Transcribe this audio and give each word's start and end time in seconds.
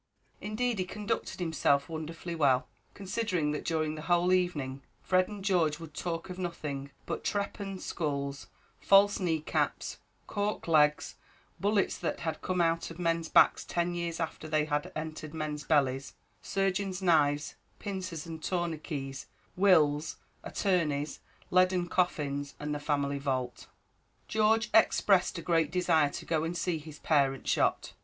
Indeed 0.41 0.79
he 0.79 0.85
conducted 0.85 1.39
himself 1.39 1.87
wonderfully 1.87 2.33
well, 2.33 2.65
considering 2.95 3.51
that 3.51 3.63
during 3.63 3.93
the 3.93 4.01
whole 4.01 4.33
evening 4.33 4.81
Fred 5.03 5.27
and 5.27 5.45
George 5.45 5.77
would 5.77 5.93
talk 5.93 6.27
of 6.27 6.39
nothing 6.39 6.89
but 7.05 7.23
trepanned 7.23 7.83
skulls, 7.83 8.47
false 8.79 9.19
knee 9.19 9.41
caps 9.41 9.99
cork 10.25 10.67
legs 10.67 11.17
bullets 11.59 11.99
that 11.99 12.21
had 12.21 12.41
come 12.41 12.59
out 12.61 12.89
of 12.89 12.97
men's 12.97 13.29
backs 13.29 13.63
ten 13.63 13.93
years 13.93 14.19
after 14.19 14.47
they 14.47 14.65
had 14.65 14.91
entered 14.95 15.35
men's 15.35 15.63
bellies 15.65 16.15
surgeon's 16.41 17.03
knives 17.03 17.53
pincers 17.77 18.25
and 18.25 18.41
tourniquets 18.43 19.27
wills 19.55 20.15
attorneys 20.43 21.19
leaden 21.51 21.87
coffins, 21.87 22.55
and 22.59 22.73
the 22.73 22.79
family 22.79 23.19
vault. 23.19 23.67
George 24.27 24.71
expressed 24.73 25.37
a 25.37 25.43
great 25.43 25.69
desire 25.69 26.09
to 26.09 26.25
go 26.25 26.43
and 26.43 26.57
see 26.57 26.79
his 26.79 26.97
parent 26.97 27.47
shot. 27.47 27.93